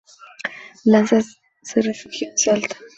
[0.85, 1.19] Lanza
[1.61, 2.75] se refugió en Salta.